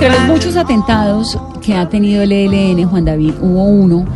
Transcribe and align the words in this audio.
Entre 0.00 0.16
los 0.16 0.28
muchos 0.28 0.54
atentados 0.54 1.36
que 1.60 1.74
ha 1.74 1.88
tenido 1.88 2.22
el 2.22 2.30
ELN, 2.30 2.84
Juan 2.88 3.04
David, 3.04 3.34
hubo 3.40 3.64
uno 3.64 4.06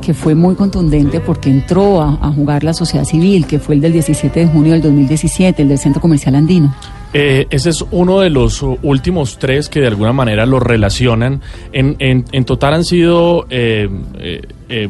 que 0.00 0.14
fue 0.14 0.36
muy 0.36 0.54
contundente 0.54 1.18
porque 1.18 1.50
entró 1.50 2.00
a, 2.02 2.30
jugar 2.30 2.62
la 2.62 2.72
sociedad 2.72 3.04
civil, 3.04 3.44
que 3.44 3.58
fue 3.58 3.74
el 3.74 3.80
del 3.80 3.94
17 3.94 4.38
de 4.38 4.46
junio 4.46 4.74
del 4.74 4.82
2017, 4.82 5.62
el 5.62 5.70
del 5.70 5.78
Centro 5.78 6.00
Comercial 6.00 6.36
Andino. 6.36 6.72
Eh, 7.12 7.48
ese 7.50 7.70
es 7.70 7.84
uno 7.90 8.20
de 8.20 8.30
los 8.30 8.62
últimos 8.62 9.36
tres 9.40 9.68
que 9.68 9.80
de 9.80 9.88
alguna 9.88 10.12
manera 10.12 10.46
lo 10.46 10.60
relacionan. 10.60 11.40
En, 11.72 11.96
en, 11.98 12.26
en 12.30 12.44
total 12.44 12.74
han 12.74 12.84
sido 12.84 13.46
eh, 13.50 13.90
eh, 14.68 14.88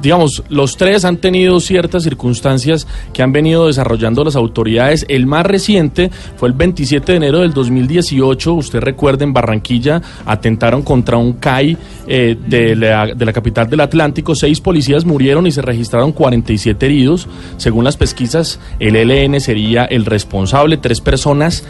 digamos, 0.00 0.42
los 0.48 0.76
tres 0.76 1.04
han 1.04 1.18
tenido 1.18 1.60
ciertas 1.60 2.04
circunstancias 2.04 2.86
que 3.12 3.22
han 3.22 3.32
venido 3.32 3.66
desarrollando 3.66 4.24
las 4.24 4.36
autoridades. 4.36 5.04
El 5.08 5.26
más 5.26 5.44
reciente 5.44 6.10
fue 6.36 6.48
el 6.48 6.54
27 6.54 7.12
de 7.12 7.16
enero 7.16 7.40
del 7.40 7.52
2018. 7.52 8.54
Usted 8.54 8.80
recuerda, 8.80 9.24
en 9.24 9.32
Barranquilla 9.32 10.02
atentaron 10.24 10.82
contra 10.82 11.16
un 11.16 11.34
CAI 11.34 11.76
eh, 12.06 12.36
de, 12.46 12.76
la, 12.76 13.06
de, 13.06 13.24
la, 13.24 13.32
capital 13.32 13.68
del 13.68 13.80
Atlántico. 13.80 14.34
Seis 14.34 14.60
policías 14.60 15.04
murieron 15.04 15.46
y 15.46 15.52
se 15.52 15.62
registraron 15.62 16.12
47 16.12 16.86
heridos. 16.86 17.28
Según 17.56 17.84
las 17.84 17.96
pesquisas, 17.96 18.60
el 18.78 18.96
ELN 18.96 19.40
sería 19.40 19.84
el 19.84 20.04
responsable. 20.04 20.76
Tres 20.76 21.00
personas 21.00 21.64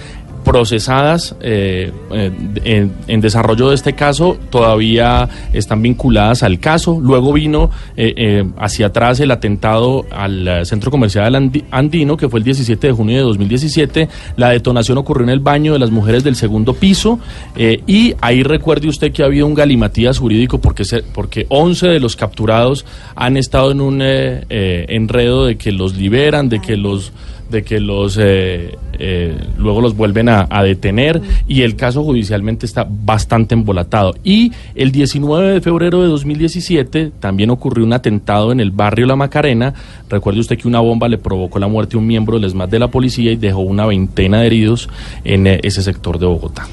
procesadas 0.45 1.35
eh, 1.41 1.93
en, 2.11 2.93
en, 3.07 3.21
desarrollo 3.21 3.69
de 3.69 3.75
este 3.75 3.95
caso 3.95 4.37
todavía 4.51 5.29
están 5.53 5.83
vinculadas 5.83 6.43
al 6.43 6.59
caso. 6.59 6.99
Luego 7.01 7.33
vino 7.33 7.71
eh, 7.97 8.15
eh, 8.17 8.45
hacia 8.59 8.87
atrás 8.87 9.21
el 9.21 9.31
atentado 9.31 10.07
al 10.11 10.67
centro 10.67 10.91
comercial 10.91 11.51
andino, 11.71 12.17
que 12.17 12.29
fue 12.29 12.41
el 12.41 12.45
17 12.45 12.89
de 12.89 12.93
junio 12.93 13.17
de 13.19 13.23
2017. 13.23 14.09
La 14.37 14.51
detonación 14.51 14.99
ocurrió 14.99 15.25
en 15.25 15.31
el 15.31 15.41
baño 15.41 15.73
de 15.73 15.79
las 15.79 15.91
mujeres 15.91 16.25
del 16.25 16.37
segundo 16.37 16.75
piso 16.75 17.19
y 17.57 18.15
ahí 18.21 18.43
recuerde 18.43 18.89
usted 18.89 19.13
que 19.13 19.23
ha 19.23 19.27
habido 19.27 19.47
un 19.47 19.55
galimatías 19.55 20.19
jurídico 20.19 20.61
porque, 20.61 20.85
se, 20.85 21.03
porque 21.03 21.47
11 21.49 21.89
de 21.89 22.01
los 22.01 22.17
capturados 22.17 22.85
han 23.15 23.37
estado 23.37 23.71
en 23.71 23.81
un 23.81 24.03
enredo 24.03 25.47
de 25.47 25.57
que 25.57 25.73
los 25.73 25.97
liberan, 25.97 26.49
de 26.49 26.61
que 26.61 26.77
los 26.77 27.13
de 27.53 27.63
que 27.63 27.79
los 27.79 28.19
eh, 28.19 28.77
eh, 28.99 29.37
luego 29.57 29.81
los 29.81 29.95
vuelven 29.95 30.29
a, 30.29 30.32
a, 30.33 30.63
detener 30.63 31.21
y 31.47 31.63
el 31.63 31.77
caso 31.77 32.03
judicialmente 32.03 32.67
está 32.67 32.87
bastante 32.89 33.55
embolatado. 33.55 34.15
Y 34.25 34.53
el 34.75 34.93
19 34.93 35.53
de 35.53 35.61
febrero 35.61 36.03
de 36.03 36.09
2017 36.09 37.13
también 37.21 37.51
ocurrió 37.51 37.85
un 37.85 37.93
atentado 37.93 38.53
en 38.53 38.61
el 38.61 38.71
barrio 38.71 39.07
La 39.07 39.17
Macarena. 39.17 39.75
Recuerde 40.09 40.41
usted 40.41 40.59
que 40.59 40.69
una 40.69 40.81
bomba 40.81 41.09
le 41.09 41.19
provocó 41.19 41.59
la 41.59 41.69
muerte 41.69 41.97
a 41.97 41.99
un 41.99 42.07
miembro 42.07 42.39
del 42.39 42.45
ESMAD 42.49 42.69
de 42.69 42.79
la 42.79 42.89
policía 42.89 43.33
y 43.33 43.37
dejó 43.37 43.61
una 43.61 43.87
veintena 43.87 44.41
de 44.41 44.47
heridos 44.47 44.89
en 45.25 45.47
eh, 45.47 45.61
ese 45.63 45.83
sector 45.83 46.19
de 46.19 46.27
Bogotá. 46.27 46.67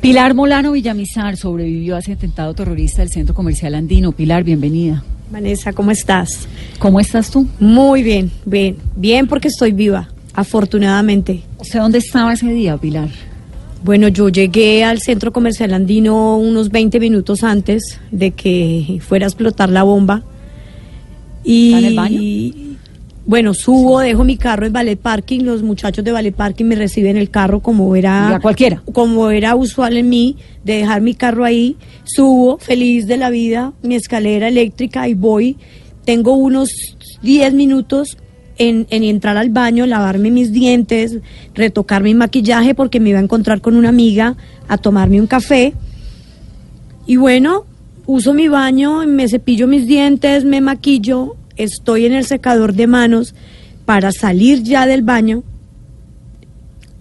Pilar 0.00 0.34
Molano 0.34 0.72
Villamizar 0.72 1.36
sobrevivió 1.36 1.96
a 1.96 2.00
ese 2.00 2.12
atentado 2.12 2.52
terrorista 2.52 3.00
del 3.02 3.10
centro 3.10 3.34
comercial 3.34 3.74
andino. 3.74 4.12
Pilar, 4.12 4.44
bienvenida. 4.44 5.02
Vanessa, 5.30 5.72
¿cómo 5.72 5.90
estás? 5.90 6.46
¿Cómo 6.78 7.00
estás 7.00 7.30
tú? 7.30 7.48
Muy 7.58 8.02
bien, 8.02 8.30
bien, 8.44 8.76
bien 8.94 9.26
porque 9.26 9.48
estoy 9.48 9.72
viva, 9.72 10.08
afortunadamente. 10.34 11.42
O 11.58 11.64
sea, 11.64 11.82
¿dónde 11.82 11.98
estaba 11.98 12.32
ese 12.32 12.48
día, 12.48 12.76
Pilar? 12.76 13.08
Bueno, 13.82 14.08
yo 14.08 14.28
llegué 14.28 14.82
al 14.82 15.00
centro 15.00 15.32
comercial 15.32 15.74
andino 15.74 16.38
unos 16.38 16.70
20 16.70 16.98
minutos 17.00 17.44
antes 17.44 18.00
de 18.10 18.30
que 18.30 18.98
fuera 19.00 19.26
a 19.26 19.28
explotar 19.28 19.68
la 19.68 19.82
bomba. 19.82 20.22
Y 21.44 21.66
¿Está 21.66 21.78
en 21.78 21.84
el 21.84 21.96
baño? 21.96 22.74
Bueno, 23.26 23.54
subo, 23.54 24.00
dejo 24.00 24.22
mi 24.22 24.36
carro 24.36 24.66
en 24.66 24.72
Ballet 24.72 24.98
Parking, 24.98 25.40
los 25.40 25.62
muchachos 25.62 26.04
de 26.04 26.12
Ballet 26.12 26.34
Parking 26.34 26.66
me 26.66 26.74
reciben 26.74 27.16
el 27.16 27.30
carro 27.30 27.60
como 27.60 27.96
era 27.96 28.38
cualquiera. 28.42 28.82
como 28.92 29.30
era 29.30 29.54
usual 29.56 29.96
en 29.96 30.10
mí 30.10 30.36
de 30.62 30.78
dejar 30.78 31.00
mi 31.00 31.14
carro 31.14 31.44
ahí, 31.44 31.76
subo 32.04 32.58
feliz 32.58 33.06
de 33.06 33.16
la 33.16 33.30
vida, 33.30 33.72
mi 33.82 33.94
escalera 33.94 34.48
eléctrica 34.48 35.08
y 35.08 35.14
voy, 35.14 35.56
tengo 36.04 36.34
unos 36.34 36.70
10 37.22 37.54
minutos 37.54 38.18
en, 38.58 38.86
en 38.90 39.02
entrar 39.02 39.36
al 39.36 39.50
baño, 39.50 39.86
lavarme 39.86 40.30
mis 40.30 40.52
dientes, 40.52 41.18
retocar 41.54 42.02
mi 42.02 42.14
maquillaje 42.14 42.74
porque 42.74 43.00
me 43.00 43.10
iba 43.10 43.18
a 43.18 43.22
encontrar 43.22 43.60
con 43.60 43.76
una 43.76 43.88
amiga 43.88 44.36
a 44.68 44.78
tomarme 44.78 45.20
un 45.20 45.26
café. 45.26 45.74
Y 47.06 47.16
bueno, 47.16 47.64
uso 48.06 48.34
mi 48.34 48.48
baño, 48.48 49.06
me 49.06 49.28
cepillo 49.28 49.66
mis 49.66 49.86
dientes, 49.86 50.44
me 50.44 50.60
maquillo, 50.60 51.36
estoy 51.56 52.06
en 52.06 52.12
el 52.12 52.24
secador 52.24 52.74
de 52.74 52.86
manos 52.86 53.34
para 53.84 54.12
salir 54.12 54.62
ya 54.62 54.86
del 54.86 55.02
baño, 55.02 55.42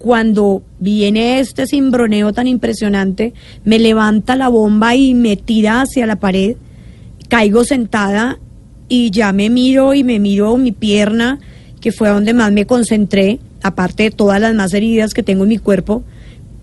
cuando 0.03 0.63
viene 0.79 1.39
este 1.39 1.65
cimbroneo 1.65 2.33
tan 2.33 2.45
impresionante, 2.45 3.33
me 3.63 3.79
levanta 3.79 4.35
la 4.35 4.49
bomba 4.49 4.95
y 4.95 5.13
me 5.13 5.37
tira 5.37 5.79
hacia 5.79 6.05
la 6.05 6.17
pared, 6.17 6.57
caigo 7.29 7.63
sentada 7.63 8.37
y 8.89 9.11
ya 9.11 9.33
me 9.33 9.49
miro 9.49 9.93
y 9.93 10.03
me 10.03 10.19
miro 10.19 10.57
mi 10.57 10.71
pierna, 10.71 11.39
que 11.81 11.91
fue 11.91 12.09
donde 12.09 12.33
más 12.33 12.51
me 12.51 12.65
concentré, 12.65 13.39
aparte 13.61 14.03
de 14.03 14.11
todas 14.11 14.39
las 14.39 14.53
más 14.55 14.73
heridas 14.73 15.13
que 15.13 15.23
tengo 15.23 15.43
en 15.43 15.49
mi 15.49 15.57
cuerpo, 15.57 16.03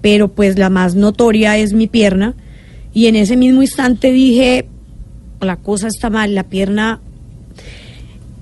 pero 0.01 0.29
pues 0.29 0.59
la 0.59 0.71
más 0.71 0.95
notoria 0.95 1.57
es 1.59 1.73
mi 1.73 1.87
pierna. 1.87 2.35
Y 2.93 3.07
en 3.07 3.17
ese 3.17 3.37
mismo 3.37 3.63
instante 3.63 4.13
dije, 4.13 4.67
la 5.41 5.57
cosa 5.57 5.89
está 5.89 6.11
mal, 6.11 6.35
la 6.35 6.45
pierna 6.45 7.01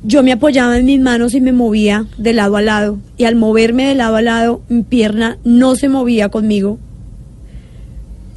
yo 0.04 0.22
me 0.22 0.32
apoyaba 0.32 0.78
en 0.78 0.86
mis 0.86 1.00
manos 1.00 1.34
y 1.34 1.40
me 1.40 1.52
movía 1.52 2.06
de 2.16 2.32
lado 2.32 2.56
a 2.56 2.62
lado. 2.62 2.98
Y 3.16 3.24
al 3.24 3.34
moverme 3.34 3.86
de 3.86 3.94
lado 3.94 4.16
a 4.16 4.22
lado, 4.22 4.62
mi 4.68 4.82
pierna 4.82 5.38
no 5.44 5.74
se 5.74 5.88
movía 5.88 6.28
conmigo. 6.28 6.78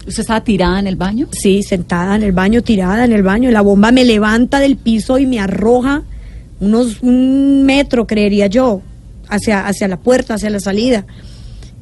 ¿Usted 0.07 0.21
estaba 0.21 0.43
tirada 0.43 0.79
en 0.79 0.87
el 0.87 0.95
baño? 0.95 1.27
Sí, 1.31 1.61
sentada 1.63 2.15
en 2.15 2.23
el 2.23 2.31
baño, 2.31 2.63
tirada 2.63 3.05
en 3.05 3.11
el 3.11 3.21
baño. 3.21 3.51
La 3.51 3.61
bomba 3.61 3.91
me 3.91 4.03
levanta 4.03 4.59
del 4.59 4.77
piso 4.77 5.19
y 5.19 5.27
me 5.27 5.39
arroja 5.39 6.03
unos 6.59 7.01
un 7.01 7.63
metro, 7.63 8.07
creería 8.07 8.47
yo, 8.47 8.81
hacia, 9.27 9.67
hacia 9.67 9.87
la 9.87 9.97
puerta, 9.97 10.35
hacia 10.35 10.49
la 10.49 10.59
salida. 10.59 11.05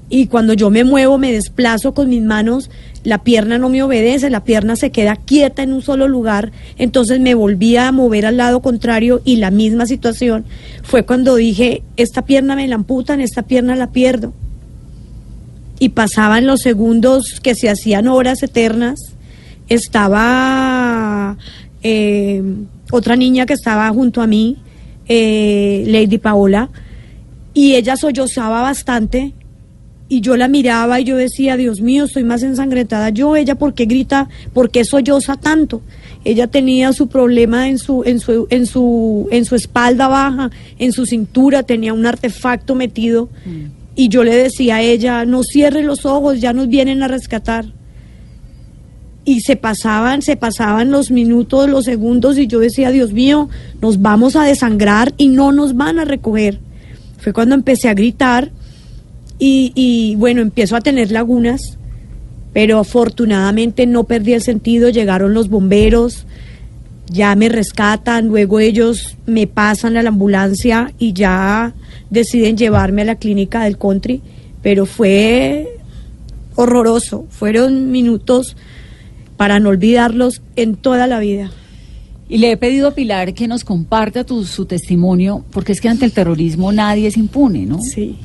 Y 0.09 0.27
cuando 0.27 0.53
yo 0.53 0.69
me 0.69 0.83
muevo, 0.83 1.17
me 1.17 1.31
desplazo 1.31 1.93
con 1.93 2.09
mis 2.09 2.23
manos, 2.23 2.71
la 3.03 3.23
pierna 3.23 3.57
no 3.57 3.69
me 3.69 3.83
obedece, 3.83 4.29
la 4.29 4.43
pierna 4.43 4.75
se 4.75 4.89
queda 4.89 5.15
quieta 5.15 5.61
en 5.61 5.71
un 5.71 5.81
solo 5.81 6.07
lugar, 6.07 6.51
entonces 6.77 7.19
me 7.19 7.35
volví 7.35 7.77
a 7.77 7.91
mover 7.91 8.25
al 8.25 8.37
lado 8.37 8.61
contrario 8.61 9.21
y 9.23 9.35
la 9.35 9.51
misma 9.51 9.85
situación 9.85 10.45
fue 10.81 11.05
cuando 11.05 11.35
dije, 11.35 11.83
esta 11.95 12.23
pierna 12.23 12.55
me 12.55 12.67
la 12.67 12.75
amputan, 12.75 13.21
esta 13.21 13.43
pierna 13.43 13.75
la 13.75 13.91
pierdo. 13.91 14.33
Y 15.79 15.89
pasaban 15.89 16.45
los 16.45 16.61
segundos 16.61 17.39
que 17.41 17.55
se 17.55 17.69
hacían 17.69 18.07
horas 18.07 18.43
eternas, 18.43 18.99
estaba 19.69 21.37
eh, 21.83 22.43
otra 22.91 23.15
niña 23.15 23.45
que 23.45 23.53
estaba 23.53 23.89
junto 23.89 24.21
a 24.21 24.27
mí, 24.27 24.57
eh, 25.07 25.85
Lady 25.87 26.17
Paola, 26.17 26.69
y 27.53 27.75
ella 27.75 27.95
sollozaba 27.95 28.61
bastante 28.61 29.33
y 30.11 30.21
yo 30.21 30.35
la 30.35 30.47
miraba 30.47 30.99
y 30.99 31.03
yo 31.03 31.15
decía, 31.15 31.55
Dios 31.55 31.81
mío, 31.81 32.05
estoy 32.05 32.23
más 32.23 32.41
ensangrentada 32.41 33.09
yo, 33.09 33.35
ella 33.35 33.55
por 33.55 33.75
qué 33.75 33.85
grita, 33.85 34.27
por 34.53 34.71
qué 34.71 34.83
solloza 34.83 35.35
tanto. 35.35 35.81
Ella 36.25 36.47
tenía 36.47 36.91
su 36.93 37.07
problema 37.07 37.69
en 37.69 37.77
su, 37.77 38.03
en 38.03 38.19
su, 38.19 38.47
en 38.49 38.65
su, 38.65 39.27
en 39.31 39.45
su 39.45 39.55
espalda 39.55 40.07
baja, 40.07 40.49
en 40.79 40.91
su 40.91 41.05
cintura, 41.05 41.63
tenía 41.63 41.93
un 41.93 42.05
artefacto 42.07 42.73
metido. 42.73 43.29
Mm. 43.45 43.78
Y 43.99 44.07
yo 44.07 44.23
le 44.23 44.33
decía 44.33 44.77
a 44.77 44.81
ella, 44.81 45.25
no 45.25 45.43
cierre 45.43 45.83
los 45.83 46.05
ojos, 46.05 46.39
ya 46.39 46.53
nos 46.53 46.69
vienen 46.69 47.03
a 47.03 47.09
rescatar. 47.09 47.65
Y 49.25 49.41
se 49.41 49.57
pasaban, 49.57 50.21
se 50.21 50.37
pasaban 50.37 50.89
los 50.89 51.11
minutos, 51.11 51.69
los 51.69 51.83
segundos, 51.83 52.37
y 52.37 52.47
yo 52.47 52.59
decía, 52.59 52.91
Dios 52.91 53.11
mío, 53.11 53.49
nos 53.81 54.01
vamos 54.01 54.37
a 54.37 54.45
desangrar 54.45 55.13
y 55.17 55.27
no 55.27 55.51
nos 55.51 55.75
van 55.75 55.99
a 55.99 56.05
recoger. 56.05 56.61
Fue 57.17 57.33
cuando 57.33 57.55
empecé 57.55 57.89
a 57.89 57.93
gritar 57.93 58.51
y, 59.37 59.73
y, 59.75 60.15
bueno, 60.15 60.39
empiezo 60.39 60.77
a 60.77 60.81
tener 60.81 61.11
lagunas, 61.11 61.77
pero 62.53 62.79
afortunadamente 62.79 63.85
no 63.85 64.05
perdí 64.05 64.31
el 64.31 64.41
sentido, 64.41 64.87
llegaron 64.87 65.33
los 65.33 65.49
bomberos, 65.49 66.25
ya 67.07 67.35
me 67.35 67.49
rescatan, 67.49 68.29
luego 68.29 68.61
ellos 68.61 69.17
me 69.25 69.45
pasan 69.45 69.97
a 69.97 70.03
la 70.03 70.07
ambulancia 70.07 70.93
y 70.99 71.11
ya 71.11 71.73
deciden 72.09 72.57
llevarme 72.57 73.03
a 73.03 73.05
la 73.05 73.15
clínica 73.15 73.63
del 73.63 73.77
country, 73.77 74.21
pero 74.61 74.85
fue 74.85 75.77
horroroso, 76.55 77.25
fueron 77.29 77.91
minutos 77.91 78.55
para 79.37 79.59
no 79.59 79.69
olvidarlos 79.69 80.41
en 80.55 80.75
toda 80.75 81.07
la 81.07 81.19
vida. 81.19 81.51
Y 82.27 82.37
le 82.37 82.51
he 82.51 82.57
pedido 82.57 82.89
a 82.89 82.91
Pilar 82.91 83.33
que 83.33 83.47
nos 83.47 83.63
comparta 83.63 84.23
tu, 84.23 84.45
su 84.45 84.65
testimonio, 84.65 85.43
porque 85.51 85.71
es 85.71 85.81
que 85.81 85.89
ante 85.89 86.05
el 86.05 86.11
terrorismo 86.11 86.71
nadie 86.71 87.07
es 87.07 87.17
impune, 87.17 87.65
¿no? 87.65 87.81
Sí. 87.81 88.17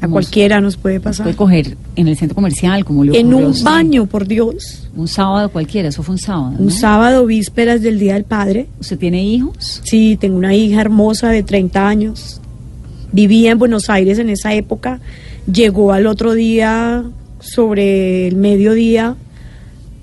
A 0.00 0.08
cualquiera 0.08 0.60
nos 0.60 0.76
puede 0.76 0.98
pasar. 0.98 1.26
Puede 1.26 1.36
coger 1.36 1.76
en 1.94 2.08
el 2.08 2.16
centro 2.16 2.34
comercial, 2.34 2.84
como 2.84 3.04
le 3.04 3.16
En 3.20 3.32
un 3.32 3.54
baño, 3.62 4.06
por 4.06 4.26
Dios. 4.26 4.90
Un 4.96 5.06
sábado 5.06 5.48
cualquiera, 5.48 5.90
eso 5.90 6.02
fue 6.02 6.14
un 6.14 6.18
sábado. 6.18 6.56
Un 6.58 6.72
sábado, 6.72 7.24
vísperas 7.24 7.82
del 7.82 8.00
Día 8.00 8.14
del 8.14 8.24
Padre. 8.24 8.66
¿Usted 8.80 8.98
tiene 8.98 9.22
hijos? 9.22 9.80
Sí, 9.84 10.18
tengo 10.20 10.38
una 10.38 10.56
hija 10.56 10.80
hermosa 10.80 11.28
de 11.28 11.44
30 11.44 11.86
años. 11.86 12.40
Vivía 13.12 13.52
en 13.52 13.58
Buenos 13.58 13.90
Aires 13.90 14.18
en 14.18 14.30
esa 14.30 14.54
época. 14.54 15.00
Llegó 15.46 15.92
al 15.92 16.06
otro 16.06 16.34
día, 16.34 17.04
sobre 17.42 18.28
el 18.28 18.36
mediodía, 18.36 19.16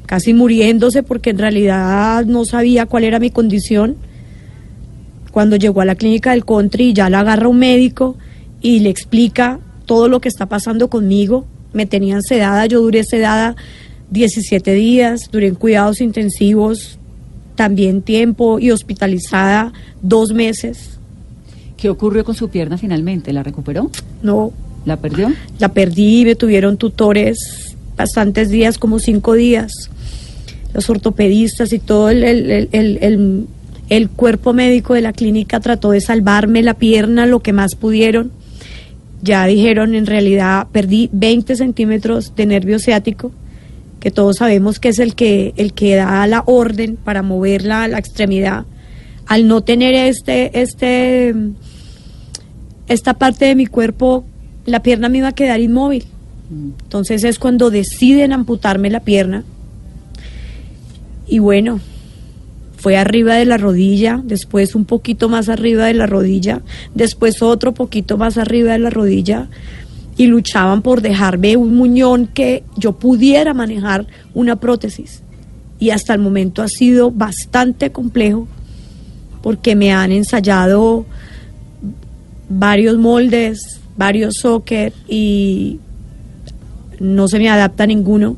casi 0.05 0.33
muriéndose 0.33 1.03
porque 1.03 1.31
en 1.31 1.37
realidad 1.37 2.25
no 2.25 2.45
sabía 2.45 2.85
cuál 2.85 3.05
era 3.05 3.19
mi 3.19 3.29
condición. 3.29 3.95
Cuando 5.31 5.55
llegó 5.55 5.81
a 5.81 5.85
la 5.85 5.95
clínica 5.95 6.31
del 6.31 6.45
country 6.45 6.93
ya 6.93 7.09
la 7.09 7.21
agarra 7.21 7.47
un 7.47 7.59
médico 7.59 8.17
y 8.61 8.79
le 8.79 8.89
explica 8.89 9.59
todo 9.85 10.07
lo 10.07 10.19
que 10.19 10.27
está 10.27 10.47
pasando 10.47 10.89
conmigo. 10.89 11.45
Me 11.71 11.85
tenían 11.85 12.21
sedada, 12.23 12.65
yo 12.65 12.81
duré 12.81 13.03
sedada 13.03 13.55
17 14.11 14.73
días, 14.73 15.29
duré 15.31 15.47
en 15.47 15.55
cuidados 15.55 16.01
intensivos 16.01 16.97
también 17.55 18.01
tiempo 18.01 18.59
y 18.59 18.71
hospitalizada 18.71 19.71
dos 20.01 20.33
meses. 20.33 20.98
¿Qué 21.79 21.89
ocurrió 21.89 22.23
con 22.23 22.35
su 22.35 22.49
pierna 22.49 22.77
finalmente? 22.77 23.31
¿La 23.33 23.43
recuperó? 23.43 23.89
No. 24.21 24.51
¿La 24.85 24.97
perdió? 24.97 25.31
La 25.59 25.73
perdí, 25.73 26.25
me 26.25 26.35
tuvieron 26.35 26.77
tutores 26.77 27.75
bastantes 27.95 28.49
días, 28.49 28.77
como 28.77 28.99
cinco 28.99 29.33
días. 29.33 29.71
Los 30.73 30.89
ortopedistas 30.89 31.73
y 31.73 31.79
todo 31.79 32.09
el, 32.09 32.23
el, 32.23 32.69
el, 32.71 33.47
el 33.89 34.09
cuerpo 34.09 34.53
médico 34.53 34.93
de 34.93 35.01
la 35.01 35.13
clínica 35.13 35.59
trató 35.59 35.91
de 35.91 36.01
salvarme 36.01 36.63
la 36.63 36.75
pierna 36.75 37.25
lo 37.25 37.41
que 37.41 37.53
más 37.53 37.75
pudieron. 37.75 38.31
Ya 39.21 39.45
dijeron, 39.45 39.95
en 39.95 40.05
realidad 40.05 40.67
perdí 40.71 41.09
20 41.11 41.55
centímetros 41.55 42.35
de 42.35 42.45
nervio 42.45 42.79
ciático 42.79 43.31
que 43.99 44.11
todos 44.11 44.37
sabemos 44.37 44.79
que 44.79 44.89
es 44.89 44.99
el 44.99 45.15
que, 45.15 45.53
el 45.57 45.73
que 45.73 45.95
da 45.95 46.25
la 46.27 46.43
orden 46.45 46.95
para 46.95 47.21
moverla 47.21 47.83
a 47.83 47.87
la 47.87 47.99
extremidad, 47.99 48.65
al 49.25 49.47
no 49.47 49.61
tener 49.61 49.93
este, 49.93 50.61
este, 50.61 51.35
esta 52.89 53.13
parte 53.13 53.45
de 53.45 53.55
mi 53.55 53.67
cuerpo, 53.67 54.25
la 54.65 54.83
pierna 54.83 55.07
me 55.07 55.19
iba 55.19 55.29
a 55.29 55.33
quedar 55.33 55.61
inmóvil. 55.61 56.05
Entonces 56.51 57.23
es 57.23 57.37
cuando 57.39 57.69
deciden 57.69 58.33
amputarme 58.33 58.89
la 58.89 58.99
pierna. 58.99 59.43
Y 61.27 61.39
bueno, 61.39 61.79
fue 62.75 62.97
arriba 62.97 63.35
de 63.35 63.45
la 63.45 63.57
rodilla, 63.57 64.21
después 64.23 64.73
un 64.73 64.85
poquito 64.85 65.29
más 65.29 65.47
arriba 65.49 65.85
de 65.85 65.93
la 65.93 66.07
rodilla, 66.07 66.61
después 66.95 67.41
otro 67.43 67.73
poquito 67.73 68.17
más 68.17 68.37
arriba 68.37 68.71
de 68.71 68.79
la 68.79 68.89
rodilla, 68.89 69.47
y 70.17 70.27
luchaban 70.27 70.81
por 70.81 71.01
dejarme 71.01 71.55
un 71.55 71.75
muñón 71.75 72.27
que 72.27 72.63
yo 72.75 72.93
pudiera 72.93 73.53
manejar 73.53 74.07
una 74.33 74.55
prótesis. 74.55 75.21
Y 75.77 75.91
hasta 75.91 76.13
el 76.13 76.19
momento 76.19 76.61
ha 76.61 76.67
sido 76.67 77.11
bastante 77.11 77.91
complejo 77.91 78.47
porque 79.41 79.75
me 79.75 79.93
han 79.93 80.11
ensayado 80.11 81.05
varios 82.49 82.97
moldes, 82.97 83.79
varios 83.95 84.35
sockets 84.41 84.95
y 85.07 85.79
no 86.99 87.27
se 87.27 87.39
me 87.39 87.49
adapta 87.49 87.85
ninguno. 87.85 88.37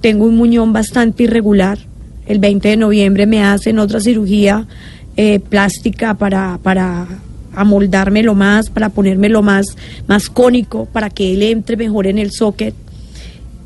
Tengo 0.00 0.24
un 0.24 0.36
muñón 0.36 0.72
bastante 0.72 1.24
irregular. 1.24 1.78
El 2.26 2.38
20 2.38 2.68
de 2.68 2.76
noviembre 2.76 3.26
me 3.26 3.44
hacen 3.44 3.78
otra 3.78 4.00
cirugía 4.00 4.66
eh, 5.16 5.38
plástica 5.38 6.14
para, 6.14 6.58
para 6.62 7.06
amoldármelo 7.54 8.34
más, 8.34 8.68
para 8.70 8.88
ponérmelo 8.88 9.42
más, 9.42 9.66
más 10.06 10.28
cónico, 10.28 10.86
para 10.86 11.10
que 11.10 11.32
él 11.34 11.42
entre 11.42 11.76
mejor 11.76 12.06
en 12.06 12.18
el 12.18 12.32
socket. 12.32 12.74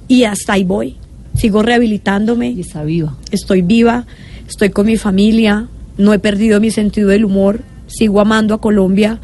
Y 0.08 0.24
hasta 0.24 0.54
ahí 0.54 0.64
voy. 0.64 0.96
Sigo 1.36 1.62
rehabilitándome. 1.62 2.50
Y 2.50 2.60
está 2.60 2.82
viva. 2.82 3.16
Estoy 3.30 3.62
viva, 3.62 4.06
estoy 4.48 4.70
con 4.70 4.86
mi 4.86 4.96
familia, 4.96 5.68
no 5.96 6.12
he 6.12 6.18
perdido 6.18 6.60
mi 6.60 6.70
sentido 6.70 7.08
del 7.08 7.24
humor, 7.24 7.60
sigo 7.86 8.20
amando 8.20 8.54
a 8.54 8.60
Colombia 8.60 9.20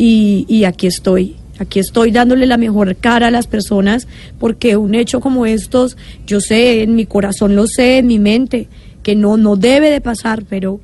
y, 0.00 0.46
y 0.48 0.64
aquí 0.64 0.86
estoy. 0.86 1.36
Aquí 1.58 1.78
estoy 1.78 2.10
dándole 2.10 2.46
la 2.46 2.56
mejor 2.56 2.96
cara 2.96 3.26
a 3.26 3.30
las 3.30 3.46
personas 3.46 4.08
porque 4.38 4.78
un 4.78 4.94
hecho 4.94 5.20
como 5.20 5.44
estos, 5.44 5.98
yo 6.26 6.40
sé, 6.40 6.82
en 6.82 6.94
mi 6.94 7.04
corazón 7.04 7.54
lo 7.54 7.66
sé, 7.66 7.98
en 7.98 8.06
mi 8.06 8.18
mente, 8.18 8.66
que 9.02 9.14
no, 9.14 9.36
no 9.36 9.56
debe 9.56 9.90
de 9.90 10.00
pasar, 10.00 10.44
pero 10.48 10.80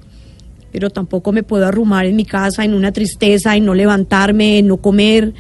pero 0.71 0.91
tampoco 0.91 1.33
me 1.33 1.43
puedo 1.43 1.65
arrumar 1.65 2.05
en 2.05 2.17
mi 2.17 2.27
casa 2.27 2.63
en 2.63 2.75
una 2.75 2.93
tristeza, 2.93 3.57
en 3.57 3.65
no 3.65 3.73
levantarme, 3.73 4.59
en 4.59 4.67
no 4.67 4.77
comer. 4.77 5.33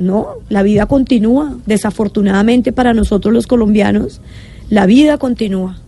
No, 0.00 0.38
la 0.48 0.64
vida 0.64 0.86
continúa. 0.86 1.56
Desafortunadamente 1.66 2.72
para 2.72 2.92
nosotros 2.92 3.32
los 3.32 3.46
colombianos, 3.46 4.20
la 4.68 4.86
vida 4.86 5.18
continúa. 5.18 5.78